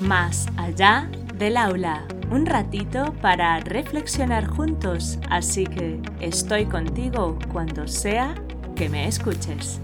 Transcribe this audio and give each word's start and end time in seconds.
Más 0.00 0.46
allá 0.56 1.10
del 1.34 1.56
aula, 1.56 2.06
un 2.30 2.46
ratito 2.46 3.12
para 3.20 3.58
reflexionar 3.58 4.46
juntos, 4.46 5.18
así 5.28 5.64
que 5.64 6.00
estoy 6.20 6.66
contigo 6.66 7.36
cuando 7.52 7.88
sea 7.88 8.36
que 8.76 8.88
me 8.88 9.08
escuches. 9.08 9.80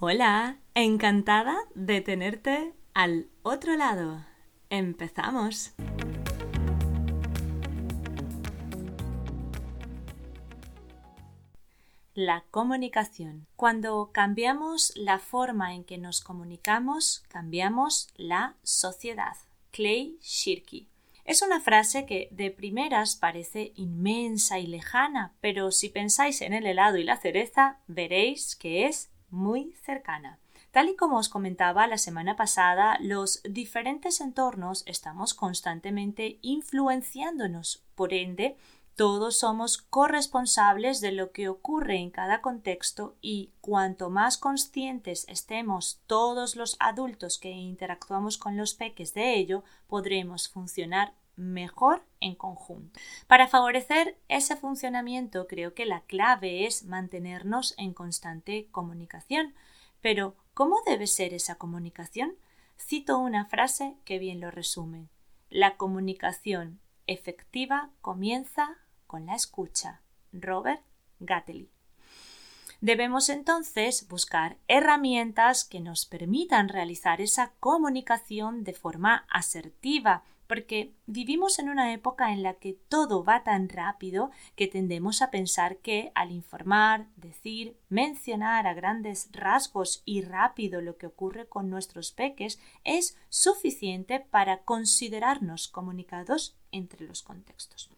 Hola, 0.00 0.58
encantada 0.74 1.56
de 1.74 2.02
tenerte 2.02 2.74
al 2.92 3.28
otro 3.42 3.74
lado. 3.74 4.22
Empezamos. 4.68 5.74
La 12.14 12.44
comunicación. 12.52 13.48
Cuando 13.56 14.10
cambiamos 14.12 14.92
la 14.94 15.18
forma 15.18 15.74
en 15.74 15.82
que 15.82 15.98
nos 15.98 16.20
comunicamos, 16.20 17.24
cambiamos 17.26 18.06
la 18.14 18.54
sociedad. 18.62 19.36
Clay 19.72 20.16
Shirky. 20.22 20.86
Es 21.24 21.42
una 21.42 21.60
frase 21.60 22.06
que 22.06 22.28
de 22.30 22.52
primeras 22.52 23.16
parece 23.16 23.72
inmensa 23.74 24.60
y 24.60 24.68
lejana, 24.68 25.32
pero 25.40 25.72
si 25.72 25.88
pensáis 25.88 26.40
en 26.40 26.52
el 26.52 26.66
helado 26.66 26.98
y 26.98 27.02
la 27.02 27.16
cereza, 27.16 27.80
veréis 27.88 28.54
que 28.54 28.86
es 28.86 29.10
muy 29.28 29.72
cercana. 29.84 30.38
Tal 30.70 30.90
y 30.90 30.94
como 30.94 31.18
os 31.18 31.28
comentaba 31.28 31.88
la 31.88 31.98
semana 31.98 32.36
pasada, 32.36 32.96
los 33.00 33.42
diferentes 33.42 34.20
entornos 34.20 34.84
estamos 34.86 35.34
constantemente 35.34 36.38
influenciándonos. 36.42 37.82
Por 37.96 38.12
ende, 38.12 38.56
todos 38.96 39.38
somos 39.38 39.78
corresponsables 39.78 41.00
de 41.00 41.10
lo 41.10 41.32
que 41.32 41.48
ocurre 41.48 41.96
en 41.96 42.10
cada 42.10 42.40
contexto 42.40 43.16
y 43.20 43.50
cuanto 43.60 44.08
más 44.08 44.38
conscientes 44.38 45.26
estemos 45.28 46.00
todos 46.06 46.54
los 46.54 46.76
adultos 46.78 47.38
que 47.38 47.50
interactuamos 47.50 48.38
con 48.38 48.56
los 48.56 48.74
peques 48.74 49.12
de 49.12 49.34
ello, 49.34 49.64
podremos 49.88 50.48
funcionar 50.48 51.14
mejor 51.36 52.04
en 52.20 52.36
conjunto. 52.36 53.00
Para 53.26 53.48
favorecer 53.48 54.16
ese 54.28 54.54
funcionamiento 54.54 55.48
creo 55.48 55.74
que 55.74 55.86
la 55.86 56.02
clave 56.02 56.64
es 56.66 56.84
mantenernos 56.84 57.74
en 57.76 57.92
constante 57.92 58.68
comunicación. 58.70 59.54
Pero, 60.00 60.36
¿cómo 60.52 60.76
debe 60.86 61.06
ser 61.06 61.34
esa 61.34 61.56
comunicación? 61.56 62.36
Cito 62.78 63.18
una 63.18 63.46
frase 63.46 63.96
que 64.04 64.18
bien 64.18 64.40
lo 64.40 64.50
resume. 64.50 65.08
La 65.50 65.76
comunicación 65.76 66.80
efectiva 67.06 67.90
comienza 68.00 68.78
con 69.14 69.26
la 69.26 69.36
escucha. 69.36 70.00
Robert 70.32 70.82
Gatteli. 71.20 71.70
Debemos 72.80 73.28
entonces 73.28 74.08
buscar 74.08 74.56
herramientas 74.66 75.62
que 75.62 75.78
nos 75.78 76.04
permitan 76.04 76.68
realizar 76.68 77.20
esa 77.20 77.52
comunicación 77.60 78.64
de 78.64 78.72
forma 78.72 79.24
asertiva, 79.30 80.24
porque 80.48 80.96
vivimos 81.06 81.60
en 81.60 81.68
una 81.68 81.92
época 81.92 82.32
en 82.32 82.42
la 82.42 82.54
que 82.54 82.72
todo 82.88 83.22
va 83.22 83.44
tan 83.44 83.68
rápido 83.68 84.32
que 84.56 84.66
tendemos 84.66 85.22
a 85.22 85.30
pensar 85.30 85.76
que 85.76 86.10
al 86.16 86.32
informar, 86.32 87.06
decir, 87.14 87.78
mencionar 87.88 88.66
a 88.66 88.74
grandes 88.74 89.28
rasgos 89.30 90.02
y 90.04 90.22
rápido 90.22 90.80
lo 90.80 90.96
que 90.96 91.06
ocurre 91.06 91.46
con 91.46 91.70
nuestros 91.70 92.10
peques 92.10 92.58
es 92.82 93.16
suficiente 93.28 94.18
para 94.18 94.64
considerarnos 94.64 95.68
comunicados 95.68 96.56
entre 96.72 97.06
los 97.06 97.22
contextos. 97.22 97.88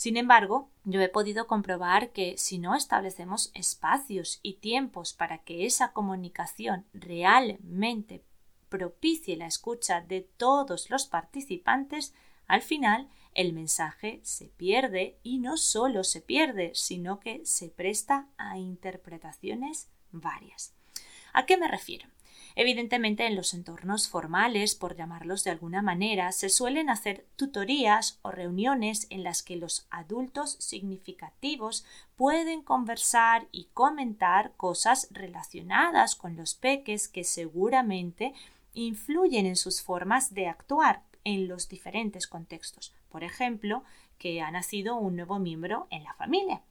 Sin 0.00 0.16
embargo, 0.16 0.70
yo 0.84 1.02
he 1.02 1.10
podido 1.10 1.46
comprobar 1.46 2.10
que 2.12 2.38
si 2.38 2.58
no 2.58 2.74
establecemos 2.74 3.50
espacios 3.52 4.40
y 4.42 4.54
tiempos 4.54 5.12
para 5.12 5.42
que 5.44 5.66
esa 5.66 5.92
comunicación 5.92 6.86
realmente 6.94 8.24
propicie 8.70 9.36
la 9.36 9.44
escucha 9.44 10.00
de 10.00 10.22
todos 10.22 10.88
los 10.88 11.04
participantes, 11.04 12.14
al 12.46 12.62
final 12.62 13.10
el 13.34 13.52
mensaje 13.52 14.20
se 14.22 14.46
pierde 14.46 15.18
y 15.22 15.36
no 15.36 15.58
solo 15.58 16.02
se 16.02 16.22
pierde, 16.22 16.70
sino 16.74 17.20
que 17.20 17.44
se 17.44 17.68
presta 17.68 18.26
a 18.38 18.56
interpretaciones 18.56 19.90
varias. 20.12 20.72
¿A 21.34 21.44
qué 21.44 21.58
me 21.58 21.68
refiero? 21.68 22.08
Evidentemente, 22.56 23.26
en 23.26 23.36
los 23.36 23.54
entornos 23.54 24.08
formales, 24.08 24.74
por 24.74 24.96
llamarlos 24.96 25.44
de 25.44 25.50
alguna 25.50 25.82
manera, 25.82 26.32
se 26.32 26.48
suelen 26.48 26.90
hacer 26.90 27.26
tutorías 27.36 28.18
o 28.22 28.30
reuniones 28.30 29.06
en 29.10 29.22
las 29.22 29.42
que 29.42 29.56
los 29.56 29.86
adultos 29.90 30.56
significativos 30.58 31.84
pueden 32.16 32.62
conversar 32.62 33.48
y 33.52 33.68
comentar 33.72 34.52
cosas 34.56 35.08
relacionadas 35.10 36.16
con 36.16 36.36
los 36.36 36.54
peques 36.54 37.08
que 37.08 37.24
seguramente 37.24 38.34
influyen 38.74 39.46
en 39.46 39.56
sus 39.56 39.82
formas 39.82 40.34
de 40.34 40.46
actuar 40.46 41.02
en 41.24 41.48
los 41.48 41.68
diferentes 41.68 42.26
contextos. 42.26 42.94
Por 43.08 43.24
ejemplo, 43.24 43.84
que 44.18 44.40
ha 44.40 44.50
nacido 44.50 44.96
un 44.96 45.16
nuevo 45.16 45.38
miembro 45.38 45.86
en 45.90 46.04
la 46.04 46.14
familia. 46.14 46.62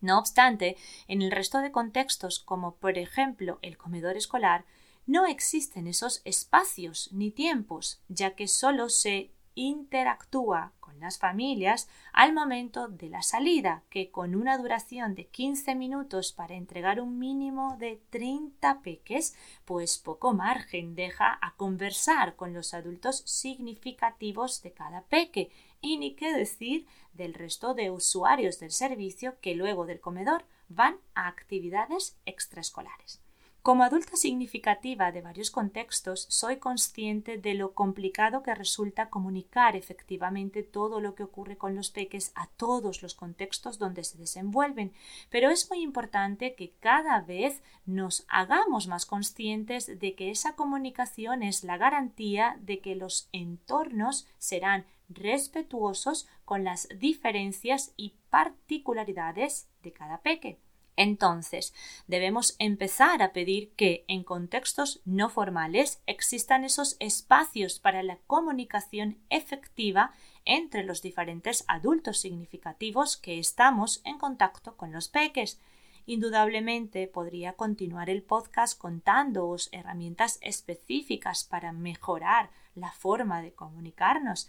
No 0.00 0.18
obstante, 0.18 0.76
en 1.08 1.22
el 1.22 1.30
resto 1.30 1.60
de 1.60 1.72
contextos, 1.72 2.38
como 2.40 2.74
por 2.76 2.98
ejemplo 2.98 3.58
el 3.62 3.78
comedor 3.78 4.16
escolar, 4.16 4.64
no 5.06 5.26
existen 5.26 5.86
esos 5.86 6.20
espacios 6.24 7.10
ni 7.12 7.30
tiempos, 7.30 8.02
ya 8.08 8.34
que 8.34 8.48
solo 8.48 8.88
se 8.88 9.30
interactúa 9.54 10.72
con 10.80 11.00
las 11.00 11.18
familias 11.18 11.88
al 12.12 12.32
momento 12.32 12.88
de 12.88 13.08
la 13.08 13.22
salida, 13.22 13.84
que 13.88 14.10
con 14.10 14.34
una 14.34 14.58
duración 14.58 15.14
de 15.14 15.26
15 15.26 15.74
minutos 15.74 16.32
para 16.32 16.54
entregar 16.54 17.00
un 17.00 17.18
mínimo 17.18 17.76
de 17.78 18.02
30 18.10 18.82
peques, 18.82 19.34
pues 19.64 19.98
poco 19.98 20.34
margen 20.34 20.94
deja 20.94 21.38
a 21.40 21.54
conversar 21.56 22.36
con 22.36 22.52
los 22.52 22.74
adultos 22.74 23.22
significativos 23.26 24.62
de 24.62 24.72
cada 24.72 25.02
peque, 25.04 25.50
y 25.80 25.98
ni 25.98 26.14
qué 26.14 26.32
decir 26.32 26.86
del 27.14 27.32
resto 27.32 27.74
de 27.74 27.90
usuarios 27.90 28.58
del 28.58 28.72
servicio 28.72 29.40
que 29.40 29.54
luego 29.54 29.86
del 29.86 30.00
comedor 30.00 30.44
van 30.68 30.98
a 31.14 31.28
actividades 31.28 32.18
extraescolares. 32.26 33.25
Como 33.66 33.82
adulta 33.82 34.14
significativa 34.14 35.10
de 35.10 35.22
varios 35.22 35.50
contextos, 35.50 36.28
soy 36.30 36.58
consciente 36.58 37.36
de 37.36 37.54
lo 37.54 37.74
complicado 37.74 38.44
que 38.44 38.54
resulta 38.54 39.10
comunicar 39.10 39.74
efectivamente 39.74 40.62
todo 40.62 41.00
lo 41.00 41.16
que 41.16 41.24
ocurre 41.24 41.58
con 41.58 41.74
los 41.74 41.90
peques 41.90 42.30
a 42.36 42.46
todos 42.46 43.02
los 43.02 43.16
contextos 43.16 43.80
donde 43.80 44.04
se 44.04 44.18
desenvuelven, 44.18 44.92
pero 45.30 45.50
es 45.50 45.68
muy 45.68 45.80
importante 45.82 46.54
que 46.54 46.74
cada 46.78 47.20
vez 47.22 47.60
nos 47.86 48.24
hagamos 48.28 48.86
más 48.86 49.04
conscientes 49.04 49.98
de 49.98 50.14
que 50.14 50.30
esa 50.30 50.54
comunicación 50.54 51.42
es 51.42 51.64
la 51.64 51.76
garantía 51.76 52.58
de 52.60 52.78
que 52.78 52.94
los 52.94 53.28
entornos 53.32 54.28
serán 54.38 54.86
respetuosos 55.08 56.28
con 56.44 56.62
las 56.62 56.88
diferencias 57.00 57.92
y 57.96 58.14
particularidades 58.30 59.68
de 59.82 59.92
cada 59.92 60.20
peque. 60.20 60.60
Entonces, 60.96 61.74
debemos 62.06 62.56
empezar 62.58 63.22
a 63.22 63.32
pedir 63.32 63.70
que 63.72 64.04
en 64.08 64.24
contextos 64.24 65.02
no 65.04 65.28
formales 65.28 66.00
existan 66.06 66.64
esos 66.64 66.96
espacios 67.00 67.78
para 67.78 68.02
la 68.02 68.18
comunicación 68.26 69.18
efectiva 69.28 70.12
entre 70.46 70.84
los 70.84 71.02
diferentes 71.02 71.64
adultos 71.68 72.18
significativos 72.18 73.18
que 73.18 73.38
estamos 73.38 74.00
en 74.04 74.16
contacto 74.16 74.76
con 74.76 74.92
los 74.92 75.08
peques. 75.08 75.60
Indudablemente 76.06 77.08
podría 77.08 77.54
continuar 77.54 78.08
el 78.08 78.22
podcast 78.22 78.78
contándoos 78.78 79.68
herramientas 79.72 80.38
específicas 80.40 81.44
para 81.44 81.72
mejorar 81.72 82.50
la 82.74 82.92
forma 82.92 83.42
de 83.42 83.52
comunicarnos, 83.52 84.48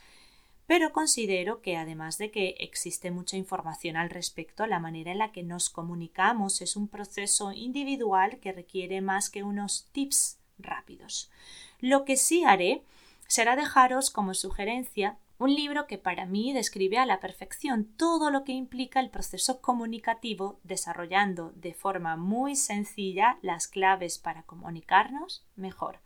pero 0.67 0.91
considero 0.91 1.61
que 1.61 1.77
además 1.77 2.17
de 2.17 2.29
que 2.29 2.55
existe 2.59 3.09
mucha 3.09 3.37
información 3.37 3.95
al 3.95 4.09
respecto, 4.09 4.67
la 4.67 4.79
manera 4.79 5.13
en 5.13 5.19
la 5.19 5.31
que 5.31 5.41
nos 5.41 5.69
comunicamos 5.69 6.61
es 6.61 6.75
un 6.75 6.89
proceso 6.89 7.53
individual 7.53 8.39
que 8.39 8.51
requiere 8.51 9.01
más 9.01 9.29
que 9.29 9.43
unos 9.43 9.87
tips 9.93 10.37
rápidos. 10.59 11.31
Lo 11.79 12.03
que 12.03 12.17
sí 12.17 12.43
haré 12.43 12.83
será 13.27 13.55
dejaros 13.55 14.11
como 14.11 14.33
sugerencia 14.33 15.17
un 15.39 15.53
libro 15.53 15.85
que 15.85 15.97
para 15.99 16.25
mí 16.25 16.51
describe 16.51 16.97
a 16.97 17.05
la 17.05 17.19
perfección 17.19 17.85
todo 17.95 18.31
lo 18.31 18.43
que 18.43 18.53
implica 18.53 18.99
el 18.99 19.11
proceso 19.11 19.61
comunicativo, 19.61 20.59
desarrollando 20.63 21.51
de 21.55 21.73
forma 21.75 22.17
muy 22.17 22.55
sencilla 22.55 23.37
las 23.41 23.67
claves 23.67 24.17
para 24.17 24.43
comunicarnos 24.43 25.45
mejor. 25.55 25.99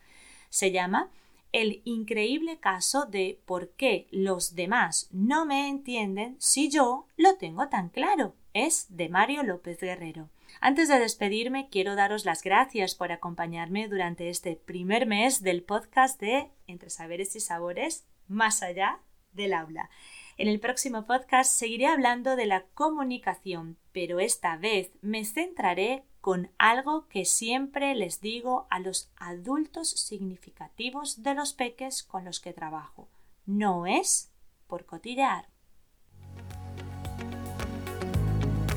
Se 0.50 0.72
llama 0.72 1.10
el 1.52 1.82
increíble 1.86 2.60
caso 2.60 3.06
de 3.06 3.42
por 3.46 3.72
qué 3.72 4.08
los 4.12 4.56
demás 4.56 5.10
no 5.12 5.46
me 5.46 5.68
entienden 5.68 6.36
si 6.40 6.70
yo 6.70 7.08
lo 7.18 7.36
tengo 7.36 7.68
tan 7.70 7.90
claro. 7.90 8.36
Es 8.54 8.88
de 8.90 9.10
Mario 9.10 9.44
López 9.44 9.80
Guerrero. 9.80 10.30
Antes 10.60 10.90
de 10.90 11.00
despedirme, 11.00 11.70
quiero 11.70 11.96
daros 11.96 12.26
las 12.26 12.44
gracias 12.44 12.96
por 12.96 13.12
acompañarme 13.12 13.88
durante 13.88 14.30
este 14.30 14.56
primer 14.56 15.06
mes 15.06 15.42
del 15.42 15.64
podcast 15.64 16.20
de 16.20 16.52
Entre 16.68 16.90
Saberes 16.90 17.36
y 17.36 17.40
Sabores, 17.40 18.06
más 18.28 18.62
allá 18.62 19.00
del 19.32 19.54
aula. 19.54 19.90
En 20.38 20.48
el 20.48 20.60
próximo 20.60 21.06
podcast 21.06 21.54
seguiré 21.54 21.88
hablando 21.88 22.36
de 22.36 22.46
la 22.46 22.64
comunicación, 22.74 23.78
pero 23.92 24.20
esta 24.20 24.58
vez 24.58 24.92
me 25.02 25.24
centraré 25.24 26.04
con 26.22 26.52
algo 26.60 27.08
que 27.08 27.26
siempre 27.26 27.96
les 27.96 28.22
digo 28.22 28.68
a 28.70 28.80
los 28.80 29.10
adultos 29.18 29.90
significativos 29.90 31.24
de 31.24 31.34
los 31.34 31.54
peques 31.54 32.04
con 32.04 32.24
los 32.24 32.40
que 32.40 32.54
trabajo. 32.54 33.08
No 33.46 33.88
es 33.88 34.32
por 34.68 34.86
cotillear. 34.86 35.50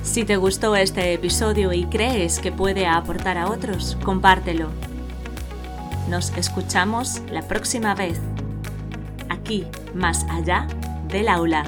Si 0.03 0.25
te 0.25 0.37
gustó 0.37 0.77
este 0.77 1.13
episodio 1.13 1.73
y 1.73 1.87
crees 1.87 2.39
que 2.39 2.53
puede 2.53 2.87
aportar 2.87 3.39
a 3.39 3.51
otros, 3.51 3.97
compártelo. 4.05 4.69
Nos 6.09 6.37
escuchamos 6.37 7.21
la 7.31 7.43
próxima 7.43 7.95
vez, 7.95 8.21
aquí, 9.29 9.67
más 9.95 10.25
allá 10.31 10.67
del 11.09 11.29
aula. 11.29 11.65